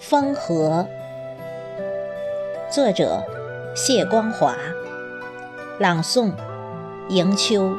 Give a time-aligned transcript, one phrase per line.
[0.00, 0.86] 风和。
[2.70, 3.22] 作者：
[3.76, 4.56] 谢光华。
[5.78, 6.32] 朗诵：
[7.10, 7.70] 迎秋。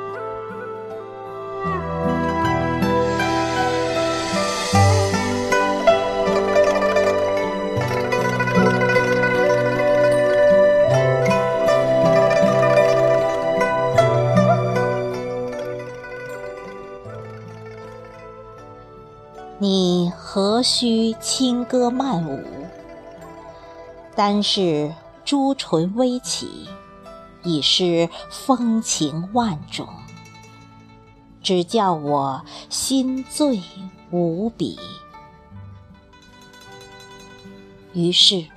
[19.64, 22.44] 你何须轻歌曼舞？
[24.16, 24.92] 单是
[25.24, 26.68] 朱唇微启，
[27.44, 29.88] 已是风情万种，
[31.44, 33.62] 只叫我心醉
[34.10, 34.80] 无比。
[37.94, 38.48] 于是，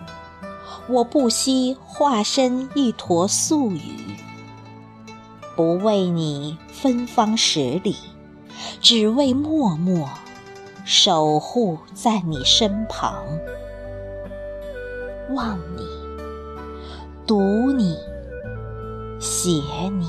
[0.88, 4.16] 我不惜化身一坨素雨，
[5.54, 7.94] 不为你芬芳十里，
[8.80, 10.08] 只为默默。
[10.84, 13.24] 守护在你身旁，
[15.34, 15.82] 望你，
[17.26, 17.96] 读你，
[19.18, 19.50] 写
[19.98, 20.06] 你。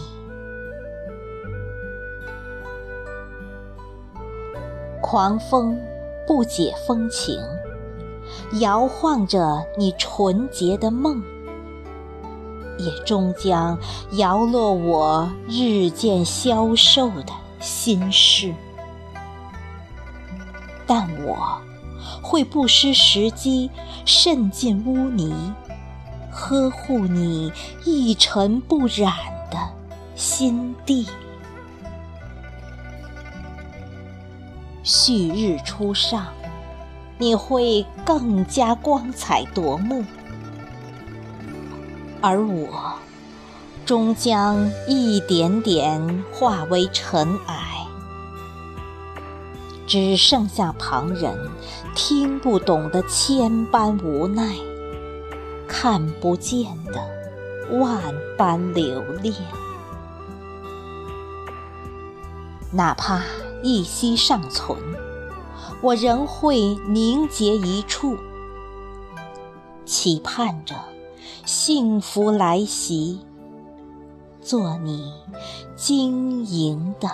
[5.02, 5.80] 狂风
[6.28, 7.40] 不解风情，
[8.60, 11.24] 摇晃着你纯洁的梦，
[12.78, 13.80] 也终将
[14.18, 18.54] 摇落我日渐消瘦的心事。
[20.88, 21.62] 但我
[22.22, 23.70] 会不失时机，
[24.06, 25.54] 渗进污泥，
[26.32, 27.52] 呵护你
[27.84, 29.14] 一尘不染
[29.50, 29.58] 的
[30.16, 31.08] 心地。
[34.84, 36.28] 旭日初上，
[37.18, 40.04] 你会更加光彩夺目，
[42.22, 42.94] 而我
[43.84, 47.65] 终将一点点化为尘埃。
[49.88, 51.38] 只剩下旁人
[51.96, 54.56] 听不懂的千般无奈，
[55.68, 58.02] 看不见的万
[58.38, 59.34] 般留恋。
[62.72, 63.22] 哪怕
[63.64, 64.78] 一息尚存，
[65.82, 68.18] 我仍会凝结一处，
[69.86, 70.76] 期盼着
[71.46, 73.20] 幸福来袭，
[74.42, 75.14] 做你
[75.76, 77.10] 晶莹的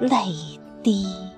[0.00, 1.35] 泪滴。